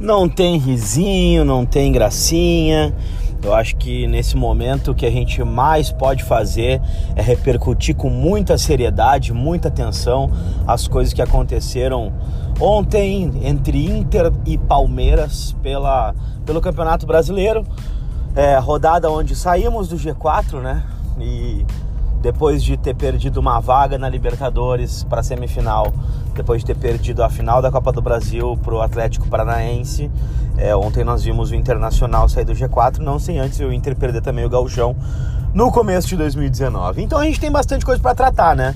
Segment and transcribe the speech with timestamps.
[0.00, 2.94] Não tem risinho, não tem gracinha.
[3.42, 6.80] Eu acho que nesse momento o que a gente mais pode fazer
[7.14, 10.30] é repercutir com muita seriedade, muita atenção
[10.66, 12.14] as coisas que aconteceram
[12.58, 16.14] ontem entre Inter e Palmeiras pela,
[16.46, 17.66] pelo Campeonato Brasileiro.
[18.34, 20.82] É, rodada onde saímos do G4, né?
[21.20, 21.66] E
[22.20, 25.92] depois de ter perdido uma vaga na Libertadores para a semifinal,
[26.34, 30.10] depois de ter perdido a final da Copa do Brasil para o Atlético Paranaense.
[30.56, 34.20] É, ontem nós vimos o Internacional sair do G4, não sem antes o Inter perder
[34.20, 34.94] também o Gauchão
[35.54, 37.02] no começo de 2019.
[37.02, 38.74] Então a gente tem bastante coisa para tratar, né?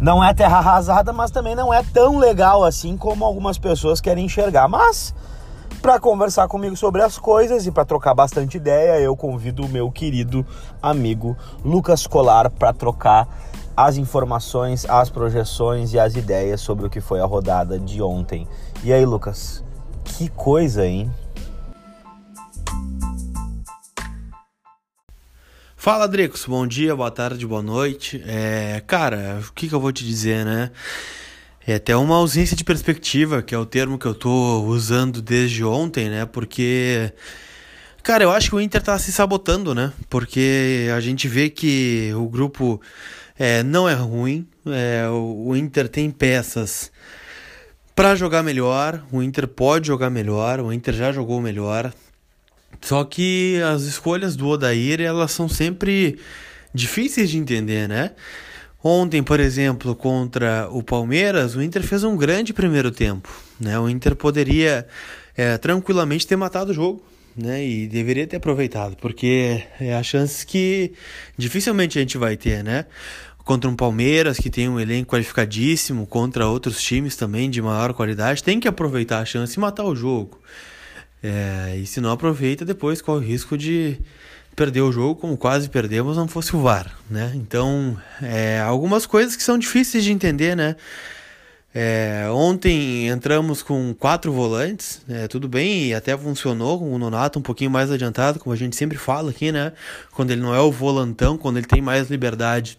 [0.00, 4.26] Não é terra arrasada, mas também não é tão legal assim como algumas pessoas querem
[4.26, 4.68] enxergar.
[4.68, 5.14] Mas
[5.84, 9.90] para conversar comigo sobre as coisas e para trocar bastante ideia, eu convido o meu
[9.90, 10.42] querido
[10.80, 13.28] amigo Lucas Colar para trocar
[13.76, 18.48] as informações, as projeções e as ideias sobre o que foi a rodada de ontem.
[18.82, 19.62] E aí, Lucas?
[20.04, 21.12] Que coisa, hein?
[25.76, 26.46] Fala, Dricos.
[26.46, 28.24] Bom dia, boa tarde, boa noite.
[28.26, 30.70] É, cara, o que, que eu vou te dizer, né?
[31.66, 35.64] É até uma ausência de perspectiva, que é o termo que eu tô usando desde
[35.64, 36.26] ontem, né?
[36.26, 37.12] Porque.
[38.02, 39.90] Cara, eu acho que o Inter tá se sabotando, né?
[40.10, 42.78] Porque a gente vê que o grupo
[43.38, 46.92] é, não é ruim, é, o Inter tem peças
[47.94, 51.92] para jogar melhor, o Inter pode jogar melhor, o Inter já jogou melhor.
[52.80, 56.18] Só que as escolhas do Odair, elas são sempre
[56.74, 58.10] difíceis de entender, né?
[58.86, 63.30] Ontem, por exemplo, contra o Palmeiras, o Inter fez um grande primeiro tempo.
[63.58, 63.78] Né?
[63.78, 64.86] O Inter poderia
[65.34, 67.02] é, tranquilamente ter matado o jogo.
[67.34, 67.66] Né?
[67.66, 70.92] E deveria ter aproveitado, porque é a chance que
[71.36, 72.84] dificilmente a gente vai ter, né?
[73.38, 78.44] Contra um Palmeiras que tem um elenco qualificadíssimo, contra outros times também de maior qualidade,
[78.44, 80.38] tem que aproveitar a chance e matar o jogo.
[81.22, 83.98] É, e se não aproveita, depois corre o risco de,
[84.54, 87.32] perder o jogo como quase perdemos não fosse o VAR, né?
[87.34, 90.76] Então, é, algumas coisas que são difíceis de entender, né?
[91.76, 97.38] É, ontem entramos com quatro volantes, é, tudo bem, e até funcionou com o Nonato
[97.38, 99.72] um pouquinho mais adiantado, como a gente sempre fala aqui, né?
[100.12, 102.78] Quando ele não é o volantão, quando ele tem mais liberdade,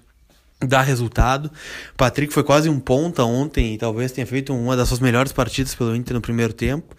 [0.62, 1.52] dá resultado.
[1.98, 5.76] Patrick foi quase um ponta ontem e talvez tenha feito uma das suas melhores partidas
[5.76, 6.96] pelo Inter no primeiro tempo.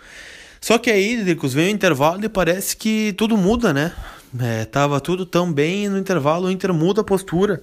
[0.61, 3.93] Só que aí, Dricos, vem o intervalo e parece que tudo muda, né?
[4.41, 7.63] É, tava tudo tão bem no intervalo o Inter muda a postura.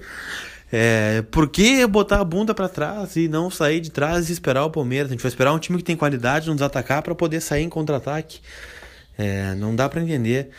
[0.72, 4.66] É, por que botar a bunda para trás e não sair de trás e esperar
[4.66, 5.10] o Palmeiras?
[5.10, 7.70] A gente vai esperar um time que tem qualidade nos atacar para poder sair em
[7.70, 8.40] contra-ataque.
[9.16, 10.50] É, não dá para entender.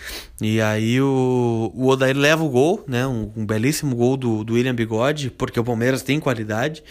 [0.40, 3.04] E aí o, o Odair leva o gol, né?
[3.04, 6.84] Um, um, belíssimo gol do, do William Bigode, porque o Palmeiras tem qualidade.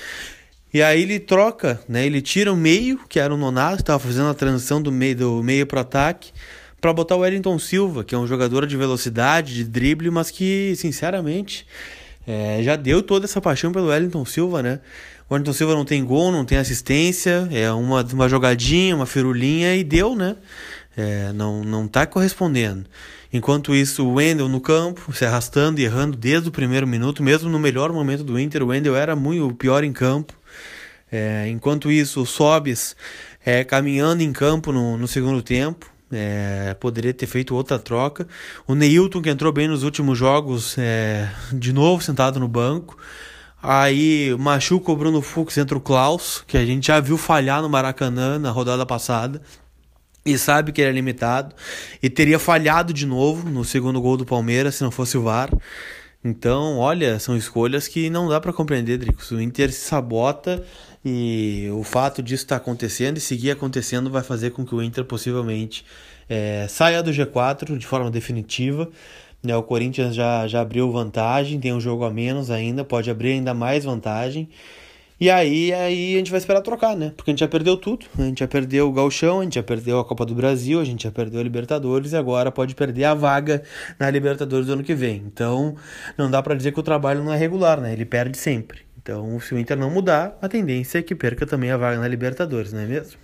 [0.74, 2.06] E aí ele troca, né?
[2.06, 5.16] Ele tira o meio, que era o Nonato, que estava fazendo a transição do meio
[5.16, 6.34] do meio pro ataque
[6.84, 10.74] para botar o Wellington Silva, que é um jogador de velocidade, de drible, mas que,
[10.76, 11.66] sinceramente,
[12.28, 14.82] é, já deu toda essa paixão pelo Wellington Silva, né?
[15.30, 19.74] O Wellington Silva não tem gol, não tem assistência, é uma, uma jogadinha, uma firulinha
[19.78, 20.36] e deu, né?
[20.98, 22.84] É, não, não tá correspondendo.
[23.32, 27.50] Enquanto isso, o Wendel no campo, se arrastando e errando desde o primeiro minuto, mesmo
[27.50, 30.34] no melhor momento do Inter, o Wendel era muito pior em campo.
[31.10, 32.94] É, enquanto isso, o Sobis
[33.46, 35.93] é, caminhando em campo no, no segundo tempo.
[36.14, 38.28] É, poderia ter feito outra troca.
[38.68, 42.98] O Neilton, que entrou bem nos últimos jogos, é, de novo sentado no banco.
[43.62, 47.70] Aí machuca o Bruno Fux, entra o Klaus, que a gente já viu falhar no
[47.70, 49.42] Maracanã na rodada passada.
[50.26, 51.56] E sabe que ele é limitado.
[52.02, 55.50] E teria falhado de novo no segundo gol do Palmeiras se não fosse o VAR.
[56.24, 59.32] Então, olha, são escolhas que não dá para compreender, Dricos.
[59.32, 60.64] O Inter se sabota
[61.06, 64.82] e o fato disso estar tá acontecendo e seguir acontecendo vai fazer com que o
[64.82, 65.86] Inter possivelmente
[66.30, 68.90] é, saia do G4 de forma definitiva.
[69.44, 69.56] Né?
[69.56, 73.54] O Corinthians já, já abriu vantagem, tem um jogo a menos ainda, pode abrir ainda
[73.54, 74.50] mais vantagem.
[75.20, 77.14] E aí, aí a gente vai esperar trocar, né?
[77.16, 78.06] Porque a gente já perdeu tudo.
[78.18, 80.84] A gente já perdeu o Galchão, a gente já perdeu a Copa do Brasil, a
[80.84, 83.64] gente já perdeu a Libertadores e agora pode perder a vaga
[83.98, 85.24] na Libertadores do ano que vem.
[85.26, 85.76] Então,
[86.18, 87.94] não dá para dizer que o trabalho não é regular, né?
[87.94, 88.82] Ele perde sempre.
[89.04, 92.08] Então, se o Inter não mudar, a tendência é que perca também a vaga na
[92.08, 93.18] Libertadores, não é mesmo?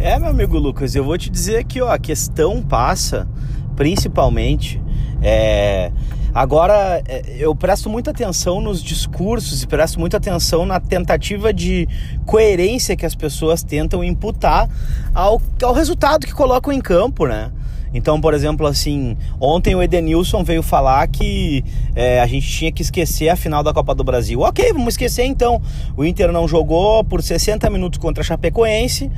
[0.00, 3.28] É, meu amigo Lucas, eu vou te dizer que ó, a questão passa
[3.76, 4.82] principalmente
[5.20, 5.92] é,
[6.32, 11.86] agora é, eu presto muita atenção nos discursos e presto muita atenção na tentativa de
[12.24, 14.70] coerência que as pessoas tentam imputar
[15.14, 17.52] ao, ao resultado que colocam em campo, né?
[17.94, 22.82] Então, por exemplo, assim, ontem o Edenilson veio falar que é, a gente tinha que
[22.82, 24.40] esquecer a final da Copa do Brasil.
[24.40, 25.60] Ok, vamos esquecer então.
[25.96, 29.10] O Inter não jogou por 60 minutos contra a Chapecoense,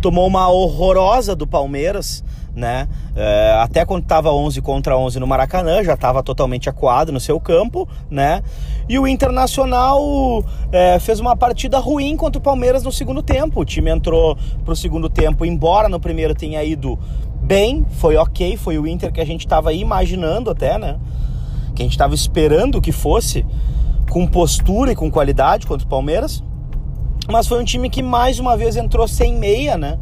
[0.00, 2.24] tomou uma horrorosa do Palmeiras,
[2.54, 2.88] né?
[3.14, 7.38] É, até quando estava 11 contra 11 no Maracanã, já estava totalmente acuado no seu
[7.40, 8.42] campo, né?
[8.88, 13.60] E o Internacional é, fez uma partida ruim contra o Palmeiras no segundo tempo.
[13.60, 16.98] O time entrou para o segundo tempo, embora no primeiro tenha ido
[17.42, 20.98] bem, foi ok, foi o Inter que a gente estava imaginando até, né?
[21.74, 23.44] Que a gente estava esperando que fosse,
[24.10, 26.42] com postura e com qualidade contra o Palmeiras.
[27.30, 29.98] Mas foi um time que mais uma vez entrou sem meia, né?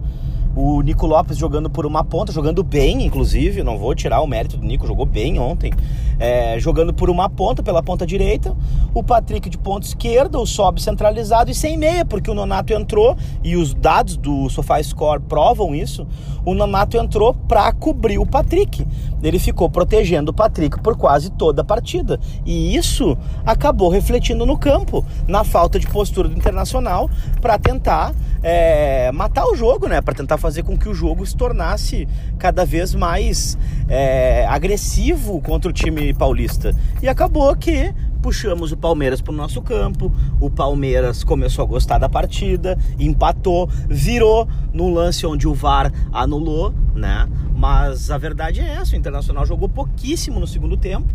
[0.54, 3.62] O Nico Lopes jogando por uma ponta, jogando bem, inclusive.
[3.62, 5.72] Não vou tirar o mérito do Nico, jogou bem ontem.
[6.20, 8.54] É, jogando por uma ponta, pela ponta direita.
[8.92, 13.16] O Patrick de ponta esquerda, o Sobe centralizado e sem meia, porque o Nonato entrou
[13.42, 16.06] e os dados do SofaScore provam isso.
[16.44, 18.86] O Nonato entrou para cobrir o Patrick.
[19.22, 22.18] Ele ficou protegendo o Patrick por quase toda a partida.
[22.44, 29.12] E isso acabou refletindo no campo, na falta de postura do Internacional para tentar é,
[29.12, 30.00] matar o jogo, né?
[30.00, 32.08] Para tentar fazer com que o jogo se tornasse
[32.38, 33.58] cada vez mais
[33.88, 36.74] é, agressivo contra o time paulista.
[37.02, 41.98] E acabou que puxamos o Palmeiras para o nosso campo, o Palmeiras começou a gostar
[41.98, 47.26] da partida, empatou, virou no lance onde o VAR anulou, né?
[47.54, 51.08] Mas a verdade é essa, o Internacional jogou pouquíssimo no segundo tempo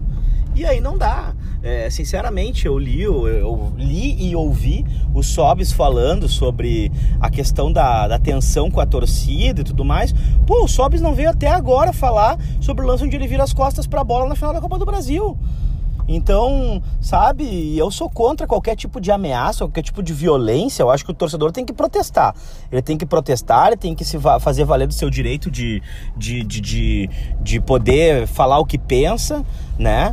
[0.55, 1.33] e aí não dá.
[1.61, 8.07] É, sinceramente, eu li, eu, li e ouvi o Sobis falando sobre a questão da,
[8.07, 10.13] da tensão com a torcida e tudo mais.
[10.45, 13.51] Pô, o Sobis não veio até agora falar sobre o lance onde ele vira as
[13.51, 15.37] costas para a bola na final da Copa do Brasil.
[16.07, 20.83] Então, sabe, eu sou contra qualquer tipo de ameaça, qualquer tipo de violência.
[20.83, 22.35] Eu acho que o torcedor tem que protestar.
[22.71, 25.81] Ele tem que protestar, ele tem que se fazer valer do seu direito de,
[26.15, 27.09] de, de, de,
[27.41, 29.43] de poder falar o que pensa,
[29.79, 30.11] né?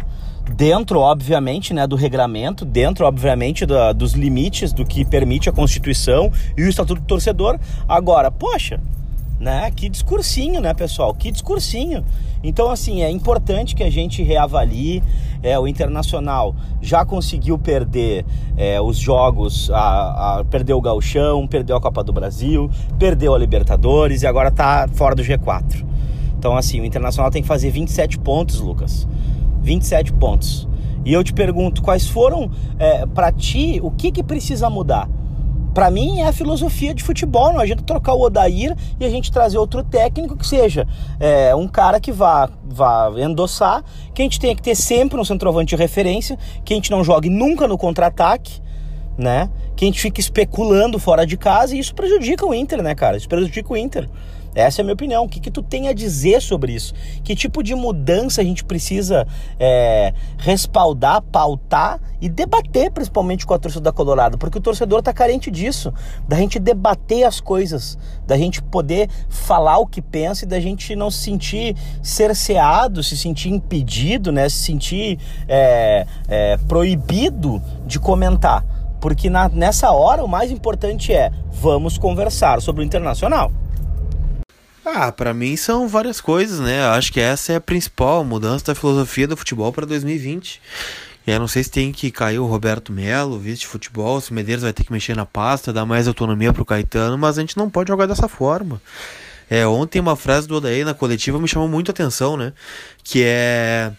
[0.50, 6.30] Dentro, obviamente, né, do regramento, dentro, obviamente, do, dos limites do que permite a Constituição
[6.56, 7.58] e o Estatuto do Torcedor.
[7.88, 8.80] Agora, poxa,
[9.38, 11.12] né, que discursinho, né, pessoal?
[11.14, 12.04] Que discursinho.
[12.44, 15.02] Então, assim, é importante que a gente reavalie.
[15.42, 18.24] É, o Internacional já conseguiu perder
[18.56, 23.38] é, os jogos, a, a, perdeu o Galchão, perdeu a Copa do Brasil, perdeu a
[23.38, 25.84] Libertadores e agora está fora do G4.
[26.38, 29.06] Então, assim, o Internacional tem que fazer 27 pontos, Lucas.
[29.62, 30.69] 27 pontos.
[31.05, 35.09] E eu te pergunto, quais foram, é, para ti, o que, que precisa mudar?
[35.75, 39.32] Para mim é a filosofia de futebol, não adianta trocar o Odair e a gente
[39.32, 40.87] trazer outro técnico que seja
[41.19, 43.82] é, um cara que vá, vá endossar,
[44.14, 47.03] que a gente tenha que ter sempre um centroavante de referência, que a gente não
[47.03, 48.61] jogue nunca no contra-ataque,
[49.17, 49.49] né?
[49.75, 53.17] Que a gente fique especulando fora de casa e isso prejudica o Inter, né, cara?
[53.17, 54.11] Isso prejudica o Inter.
[54.54, 55.25] Essa é a minha opinião.
[55.25, 56.94] O que, que tu tem a dizer sobre isso?
[57.25, 59.26] Que tipo de mudança a gente precisa
[59.58, 64.37] é, respaldar, pautar e debater, principalmente com a torcida colorada?
[64.37, 65.93] Porque o torcedor está carente disso,
[66.28, 70.94] da gente debater as coisas, da gente poder falar o que pensa e da gente
[70.94, 74.49] não se sentir cerceado, se sentir impedido, né?
[74.49, 75.19] se sentir
[75.49, 78.64] é, é, proibido de comentar.
[79.00, 83.50] Porque na, nessa hora o mais importante é vamos conversar sobre o internacional.
[84.84, 86.84] Ah, para mim são várias coisas, né?
[86.87, 90.61] Acho que essa é a principal mudança da filosofia do futebol para 2020.
[91.25, 94.34] E eu não sei se tem que cair o Roberto Melo, vice futebol, se o
[94.34, 97.56] Medeiros vai ter que mexer na pasta, dar mais autonomia pro Caetano, mas a gente
[97.56, 98.83] não pode jogar dessa forma.
[99.49, 102.52] É, ontem uma frase do Odaí na coletiva me chamou muito a atenção, né?
[103.04, 103.92] Que é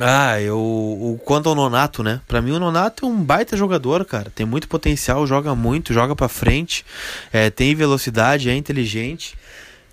[0.00, 2.20] ah, eu, o quanto ao Nonato, né?
[2.28, 4.30] Para mim o Nonato é um baita jogador, cara.
[4.32, 6.84] Tem muito potencial, joga muito, joga para frente,
[7.32, 9.36] é, tem velocidade, é inteligente.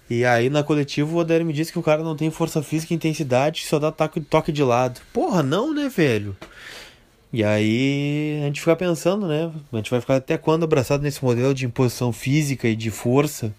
[0.10, 2.94] E aí na coletiva o Odair me disse que o cara não tem força física
[2.94, 5.02] e intensidade, só dá toque, de lado.
[5.12, 6.36] Porra, não, né, velho?
[7.34, 9.52] E aí a gente fica pensando, né?
[9.74, 13.54] A gente vai ficar até quando abraçado nesse modelo de imposição física e de força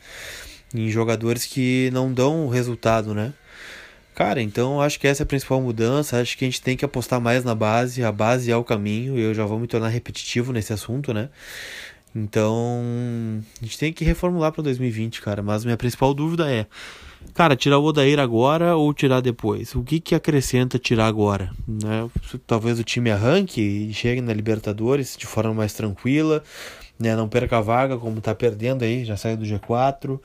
[0.74, 3.32] em jogadores que não dão resultado, né?
[4.14, 6.18] Cara, então acho que essa é a principal mudança.
[6.18, 8.02] Acho que a gente tem que apostar mais na base.
[8.02, 9.18] A base é o caminho.
[9.18, 11.28] Eu já vou me tornar repetitivo nesse assunto, né?
[12.16, 12.82] Então,
[13.60, 15.42] a gente tem que reformular para 2020, cara.
[15.42, 16.64] Mas minha principal dúvida é,
[17.34, 19.74] cara, tirar o Odair agora ou tirar depois?
[19.74, 21.50] O que que acrescenta tirar agora?
[21.68, 22.08] Né?
[22.46, 26.42] Talvez o time arranque e chegue na Libertadores de forma mais tranquila,
[26.98, 27.14] né?
[27.14, 30.18] Não perca a vaga como tá perdendo aí, já saiu do G4.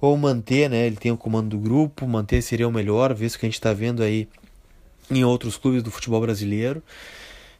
[0.00, 0.86] Ou manter, né?
[0.86, 3.74] Ele tem o comando do grupo, manter seria o melhor, visto que a gente tá
[3.74, 4.26] vendo aí
[5.10, 6.82] em outros clubes do futebol brasileiro.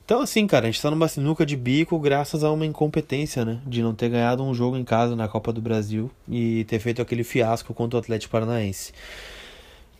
[0.04, 3.58] Então, assim, cara, a gente tá numa sinuca de bico graças a uma incompetência, né?
[3.66, 7.00] De não ter ganhado um jogo em casa na Copa do Brasil e ter feito
[7.00, 8.92] aquele fiasco contra o Atlético Paranaense.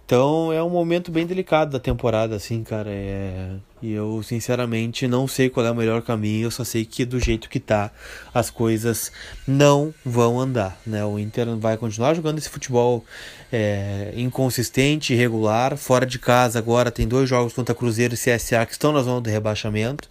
[0.06, 2.90] Então é um momento bem delicado da temporada, assim, cara.
[2.90, 3.56] É...
[3.80, 6.46] E eu, sinceramente, não sei qual é o melhor caminho.
[6.46, 7.90] Eu só sei que do jeito que tá,
[8.32, 9.11] as coisas
[9.46, 11.04] não vão andar, né?
[11.04, 13.04] O Inter vai continuar jogando esse futebol
[13.52, 15.76] é, inconsistente, irregular.
[15.76, 19.20] Fora de casa, agora tem dois jogos contra Cruzeiro e CSA que estão na zona
[19.20, 20.08] do rebaixamento.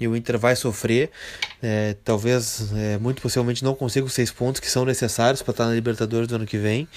[0.00, 1.10] E o Inter vai sofrer.
[1.62, 5.66] É, talvez, é, muito possivelmente, não consiga os seis pontos que são necessários para estar
[5.66, 6.88] na Libertadores do ano que vem.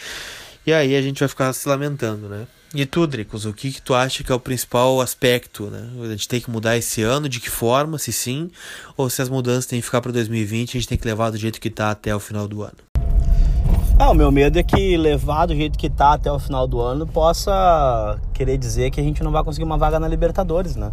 [0.65, 2.45] E aí a gente vai ficar se lamentando, né?
[2.73, 5.89] E tu, Dricos, o que, que tu acha que é o principal aspecto, né?
[6.03, 8.49] A gente tem que mudar esse ano, de que forma, se sim,
[8.95, 11.37] ou se as mudanças têm que ficar para 2020, a gente tem que levar do
[11.37, 12.77] jeito que tá até o final do ano?
[13.99, 16.79] Ah, o meu medo é que levar do jeito que tá até o final do
[16.79, 20.91] ano possa querer dizer que a gente não vai conseguir uma vaga na Libertadores, né?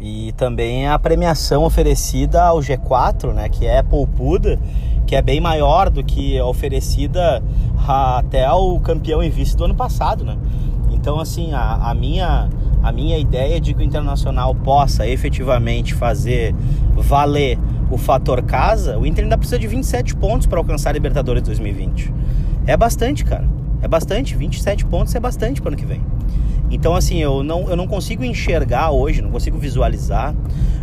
[0.00, 4.58] E também a premiação oferecida ao G4, né, que é poupuda,
[5.06, 7.42] que é bem maior do que a oferecida
[7.86, 10.36] até ao campeão e vice do ano passado, né?
[10.90, 12.48] Então, assim, a, a, minha,
[12.82, 16.54] a minha ideia de que o Internacional possa efetivamente fazer
[16.94, 17.58] valer
[17.90, 22.12] o fator casa, o Inter ainda precisa de 27 pontos para alcançar a Libertadores 2020.
[22.66, 23.48] É bastante, cara.
[23.80, 24.34] É bastante.
[24.34, 26.00] 27 pontos é bastante para ano que vem.
[26.70, 30.34] Então, assim, eu não, eu não consigo enxergar hoje, não consigo visualizar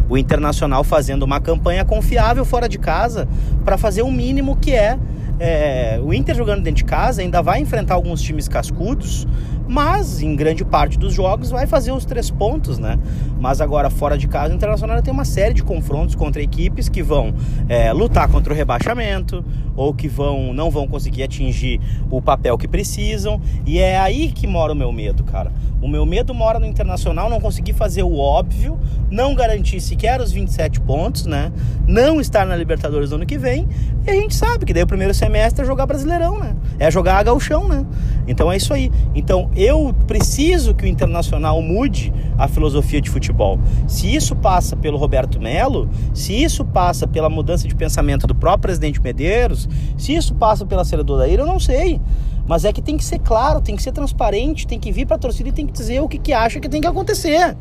[0.09, 3.27] o Internacional fazendo uma campanha confiável fora de casa
[3.63, 4.97] para fazer o mínimo que é,
[5.39, 5.99] é.
[6.03, 9.27] O Inter jogando dentro de casa ainda vai enfrentar alguns times cascudos,
[9.67, 12.99] mas em grande parte dos jogos vai fazer os três pontos, né?
[13.39, 17.01] Mas agora fora de casa, o Internacional tem uma série de confrontos contra equipes que
[17.01, 17.33] vão
[17.67, 19.43] é, lutar contra o rebaixamento
[19.75, 24.45] ou que vão não vão conseguir atingir o papel que precisam e é aí que
[24.45, 25.51] mora o meu medo, cara.
[25.81, 28.79] O meu medo mora no Internacional não conseguir fazer o óbvio,
[29.11, 31.51] não garantir sequer os 27 pontos, né?
[31.87, 33.67] Não estar na Libertadores no ano que vem
[34.05, 36.55] e a gente sabe que daí o primeiro semestre é jogar Brasileirão, né?
[36.79, 37.85] É jogar gauchão, né?
[38.27, 38.91] Então é isso aí.
[39.13, 43.59] Então eu preciso que o Internacional mude a filosofia de futebol.
[43.87, 48.61] Se isso passa pelo Roberto Melo, se isso passa pela mudança de pensamento do próprio
[48.61, 51.99] presidente Medeiros, se isso passa pela Senadora Daíra, eu não sei.
[52.45, 55.15] Mas é que tem que ser claro, tem que ser transparente, tem que vir para
[55.15, 57.55] a torcida e tem que dizer o que, que acha que tem que acontecer.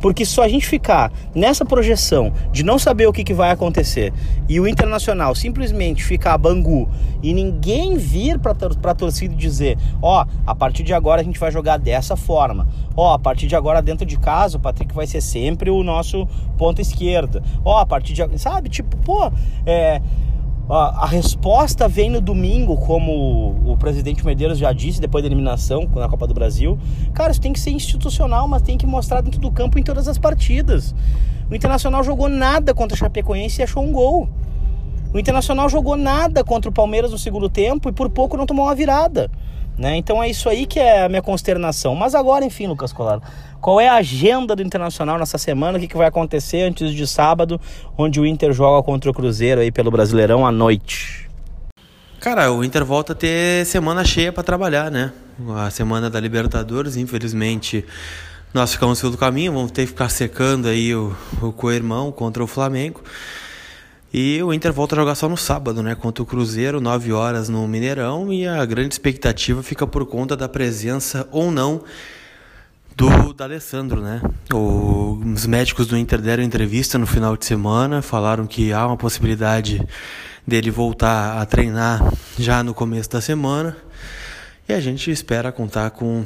[0.00, 4.12] Porque só a gente ficar nessa projeção de não saber o que, que vai acontecer
[4.48, 6.88] e o Internacional simplesmente ficar bangu
[7.22, 11.24] e ninguém vir para a torcida e dizer: ó, oh, a partir de agora a
[11.24, 12.68] gente vai jogar dessa forma.
[12.96, 15.82] Ó, oh, a partir de agora dentro de casa o Patrick vai ser sempre o
[15.82, 16.26] nosso
[16.56, 17.42] ponta esquerda.
[17.64, 18.38] Ó, oh, a partir de.
[18.38, 18.68] Sabe?
[18.68, 19.32] Tipo, pô,
[19.64, 20.00] é
[20.68, 26.08] a resposta vem no domingo, como o presidente Medeiros já disse depois da eliminação na
[26.08, 26.76] Copa do Brasil.
[27.14, 30.08] Cara, isso tem que ser institucional, mas tem que mostrar dentro do campo em todas
[30.08, 30.92] as partidas.
[31.48, 34.28] O Internacional jogou nada contra o Chapecoense e achou um gol.
[35.14, 38.66] O Internacional jogou nada contra o Palmeiras no segundo tempo e por pouco não tomou
[38.66, 39.30] uma virada.
[39.78, 39.96] Né?
[39.96, 41.94] Então é isso aí que é a minha consternação.
[41.94, 43.20] Mas agora, enfim, Lucas Colar,
[43.60, 45.76] qual é a agenda do Internacional nessa semana?
[45.76, 47.60] O que, que vai acontecer antes de sábado,
[47.96, 51.28] onde o Inter joga contra o Cruzeiro aí pelo Brasileirão à noite?
[52.20, 55.12] Cara, o Inter volta a ter semana cheia para trabalhar, né?
[55.56, 57.84] A semana da Libertadores, infelizmente,
[58.54, 62.46] nós ficamos pelo caminho, vamos ter que ficar secando aí o, o co-irmão contra o
[62.46, 63.02] Flamengo.
[64.12, 65.94] E o Inter volta a jogar só no sábado, né?
[65.94, 68.32] Contra o Cruzeiro, 9 horas no Mineirão.
[68.32, 71.82] E a grande expectativa fica por conta da presença ou não
[72.96, 74.22] do D'Alessandro, né?
[74.54, 79.86] Os médicos do Inter deram entrevista no final de semana, falaram que há uma possibilidade
[80.46, 82.00] dele voltar a treinar
[82.38, 83.76] já no começo da semana.
[84.66, 86.24] E a gente espera contar com,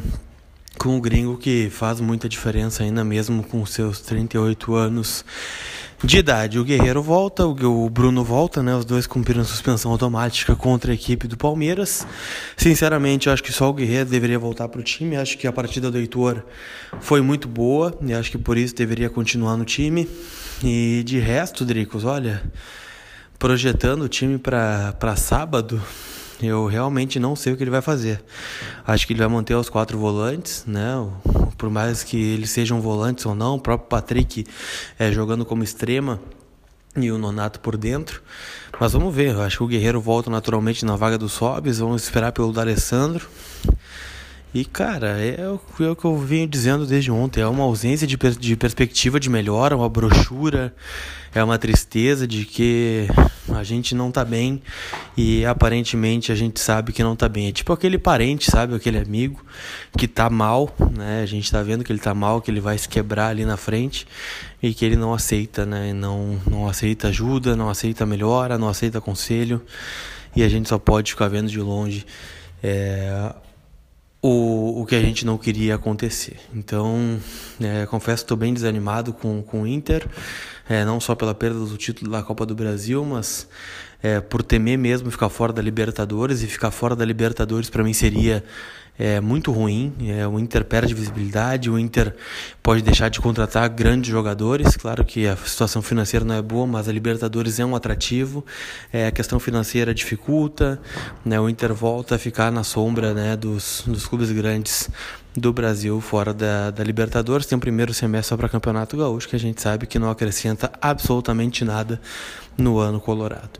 [0.78, 5.24] com o gringo que faz muita diferença ainda mesmo com seus 38 anos
[6.02, 6.58] de idade.
[6.58, 8.74] O Guerreiro volta, o Bruno volta, né?
[8.74, 12.06] Os dois cumpriram suspensão automática contra a equipe do Palmeiras.
[12.56, 15.16] Sinceramente, eu acho que só o Guerreiro deveria voltar para o time.
[15.16, 16.42] Acho que a partida do Heitor
[17.00, 20.08] foi muito boa e acho que por isso deveria continuar no time.
[20.64, 22.42] E de resto, Dricos, olha,
[23.38, 25.80] projetando o time para sábado,
[26.46, 28.22] eu realmente não sei o que ele vai fazer.
[28.86, 30.92] Acho que ele vai manter os quatro volantes, né?
[31.56, 34.46] Por mais que eles sejam volantes ou não, o próprio Patrick
[34.98, 36.20] é, jogando como extrema
[36.96, 38.22] e o Nonato por dentro.
[38.78, 42.02] Mas vamos ver, eu acho que o Guerreiro volta naturalmente na vaga dos Sobs, vamos
[42.02, 43.28] esperar pelo D'Alessandro.
[44.52, 48.04] E cara, é o, é o que eu venho dizendo desde ontem, é uma ausência
[48.04, 50.74] de, de perspectiva de melhora, uma brochura,
[51.32, 53.06] é uma tristeza de que
[53.54, 54.60] a gente não tá bem
[55.16, 57.46] e aparentemente a gente sabe que não tá bem.
[57.46, 59.40] É tipo aquele parente, sabe, aquele amigo
[59.96, 61.22] que tá mal, né?
[61.22, 63.56] A gente tá vendo que ele tá mal, que ele vai se quebrar ali na
[63.56, 64.04] frente
[64.60, 65.92] e que ele não aceita, né?
[65.92, 69.62] Não, não aceita ajuda, não aceita melhora, não aceita conselho
[70.34, 72.04] e a gente só pode ficar vendo de longe.
[72.62, 73.32] É,
[74.22, 76.36] o, o que a gente não queria acontecer.
[76.54, 77.18] Então,
[77.60, 80.06] é, confesso que estou bem desanimado com, com o Inter,
[80.68, 83.48] é, não só pela perda do título da Copa do Brasil, mas
[84.02, 86.42] é, por temer mesmo ficar fora da Libertadores.
[86.42, 88.44] E ficar fora da Libertadores para mim seria
[88.98, 89.92] é muito ruim.
[90.06, 92.14] É, o Inter perde visibilidade, o Inter
[92.62, 94.76] pode deixar de contratar grandes jogadores.
[94.76, 98.44] Claro que a situação financeira não é boa, mas a Libertadores é um atrativo.
[98.92, 100.80] É, a questão financeira dificulta.
[101.24, 104.90] Né, o Inter volta a ficar na sombra né, dos, dos clubes grandes
[105.34, 107.46] do Brasil fora da, da Libertadores.
[107.46, 111.64] Tem o primeiro semestre para Campeonato Gaúcho, que a gente sabe que não acrescenta absolutamente
[111.64, 112.00] nada
[112.58, 113.58] no ano colorado.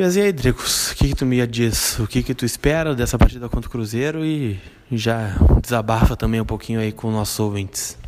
[0.00, 1.98] Mas e aí, Dricos, o que, que tu me diz?
[1.98, 4.56] O que, que tu espera dessa partida contra o Cruzeiro e
[4.92, 7.98] já desabafa também um pouquinho aí com nossos ouvintes?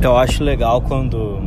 [0.00, 1.42] Eu acho legal quando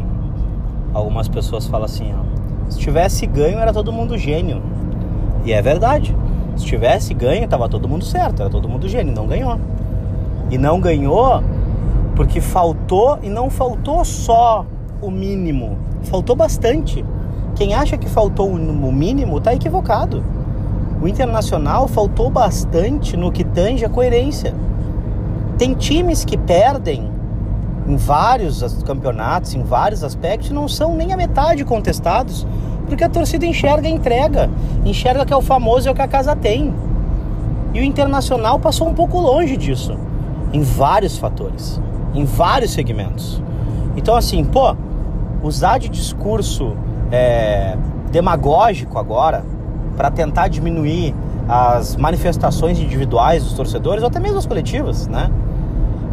[0.93, 4.61] algumas pessoas falam assim, ó, se tivesse ganho era todo mundo gênio.
[5.45, 6.13] E é verdade.
[6.57, 9.57] Se tivesse ganho, tava todo mundo certo, era todo mundo gênio, não ganhou.
[10.51, 11.41] E não ganhou
[12.13, 14.65] porque faltou e não faltou só
[15.01, 17.05] o mínimo, faltou bastante.
[17.55, 20.23] Quem acha que faltou o mínimo está equivocado.
[21.01, 24.55] O Internacional faltou bastante no que tange a coerência.
[25.57, 27.11] Tem times que perdem
[27.87, 32.47] em vários campeonatos, em vários aspectos, não são nem a metade contestados,
[32.87, 34.49] porque a torcida enxerga a entrega,
[34.85, 36.73] enxerga que é o famoso é o que a casa tem.
[37.73, 39.97] E o Internacional passou um pouco longe disso,
[40.51, 41.81] em vários fatores,
[42.13, 43.41] em vários segmentos.
[43.95, 44.75] Então, assim, pô,
[45.41, 46.75] usar de discurso
[47.13, 47.77] é,
[48.11, 49.45] demagógico agora
[49.95, 51.13] para tentar diminuir
[51.47, 55.29] as manifestações individuais dos torcedores ou até mesmo as coletivas, né?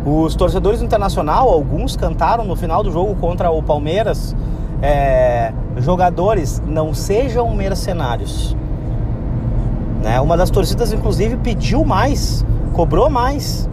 [0.04, 4.36] Os torcedores do Internacional, alguns cantaram no final do jogo contra o Palmeiras,
[4.82, 8.56] é, jogadores não sejam mercenários.
[10.02, 10.20] Né?
[10.20, 13.68] Uma das torcidas, inclusive, pediu mais, cobrou mais,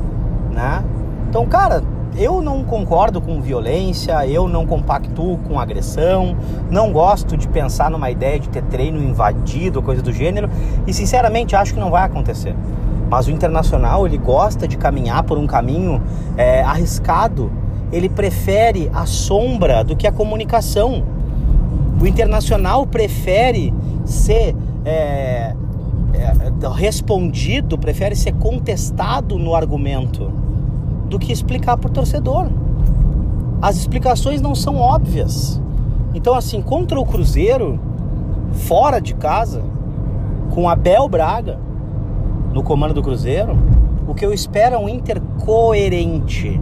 [0.51, 0.83] né?
[1.29, 1.81] Então, cara,
[2.15, 6.35] eu não concordo com violência, eu não compactuo com agressão,
[6.69, 10.49] não gosto de pensar numa ideia de ter treino invadido, coisa do gênero,
[10.85, 12.55] e sinceramente acho que não vai acontecer.
[13.09, 16.01] Mas o internacional ele gosta de caminhar por um caminho
[16.35, 17.51] é, arriscado.
[17.91, 21.03] Ele prefere a sombra do que a comunicação.
[22.01, 23.73] O internacional prefere
[24.05, 25.55] ser é,
[26.13, 30.46] é, respondido, prefere ser contestado no argumento
[31.09, 32.47] do que explicar para o torcedor.
[33.61, 35.61] As explicações não são óbvias.
[36.13, 37.79] Então, assim, contra o Cruzeiro,
[38.51, 39.61] fora de casa,
[40.51, 41.59] com Abel Braga
[42.53, 43.57] no comando do Cruzeiro,
[44.07, 46.59] o que eu espero é um Inter coerente.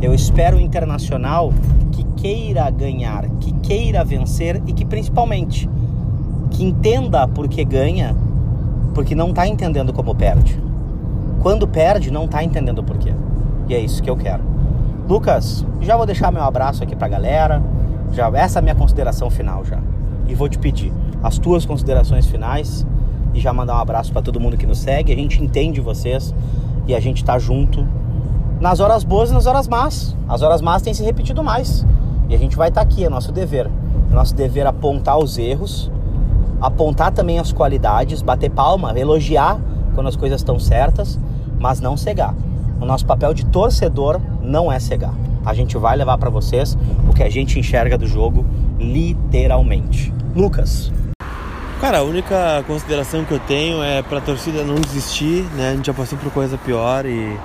[0.00, 1.52] Eu espero um Internacional
[1.92, 5.68] que queira ganhar, que queira vencer e que principalmente
[6.50, 8.16] que entenda por que ganha,
[8.94, 10.60] porque não está entendendo como perde.
[11.40, 13.12] Quando perde, não está entendendo por quê.
[13.68, 14.42] E é isso que eu quero.
[15.08, 17.62] Lucas, já vou deixar meu abraço aqui pra galera.
[18.12, 19.78] Já essa é a minha consideração final já.
[20.26, 22.86] E vou te pedir as tuas considerações finais
[23.34, 25.12] e já mandar um abraço para todo mundo que nos segue.
[25.12, 26.34] A gente entende vocês
[26.86, 27.86] e a gente tá junto
[28.60, 30.16] nas horas boas e nas horas más.
[30.28, 31.84] As horas más têm se repetido mais.
[32.28, 33.70] E a gente vai estar tá aqui, é nosso dever.
[34.10, 35.90] É nosso dever apontar os erros,
[36.60, 39.60] apontar também as qualidades, bater palma, elogiar
[39.94, 41.18] quando as coisas estão certas,
[41.58, 42.34] mas não cegar.
[42.80, 45.14] O nosso papel de torcedor não é cegar.
[45.44, 46.76] A gente vai levar para vocês
[47.08, 48.44] o que a gente enxerga do jogo,
[48.78, 50.12] literalmente.
[50.34, 50.92] Lucas.
[51.80, 55.70] Cara, a única consideração que eu tenho é para a torcida não desistir, né?
[55.70, 57.36] A gente já passou por coisa pior e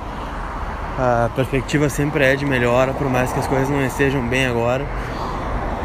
[0.98, 4.86] a perspectiva sempre é de melhora, por mais que as coisas não estejam bem agora.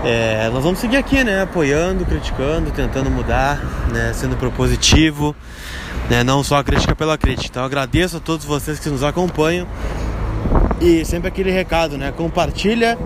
[0.05, 1.43] É, nós vamos seguir aqui, né?
[1.43, 3.61] Apoiando, criticando, tentando mudar,
[3.93, 4.13] né?
[4.15, 5.35] Sendo propositivo
[6.09, 6.23] né?
[6.25, 7.49] Não só a crítica pela crítica.
[7.51, 9.67] Então agradeço a todos vocês que nos acompanham
[10.81, 12.13] e sempre aquele recado, né?
[12.13, 12.99] Compartilha,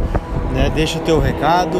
[0.52, 0.70] né?
[0.74, 1.78] Deixa o teu recado.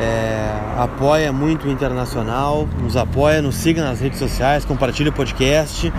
[0.00, 5.12] É, é, apoia muito o Internacional, nos apoia, nos siga nas redes sociais, compartilha o
[5.12, 5.92] podcast,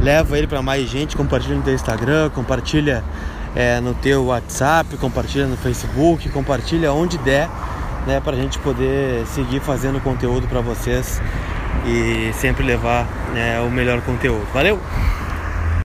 [0.00, 3.02] leva ele para mais gente, compartilha no teu Instagram, compartilha
[3.56, 7.48] é, no teu WhatsApp, compartilha no Facebook, compartilha onde der
[8.08, 11.20] né, para a gente poder seguir fazendo conteúdo para vocês
[11.86, 14.46] e sempre levar né, o melhor conteúdo.
[14.52, 14.80] Valeu!